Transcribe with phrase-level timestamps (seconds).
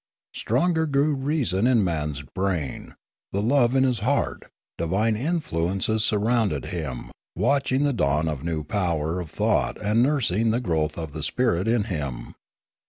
[0.33, 2.95] Stronger grew reason in man's brain,
[3.31, 8.63] the love in his heart; divine influences surrounded him, watching the dawn of the new
[8.63, 12.33] power of thought and nursing the growth of the spirit in him.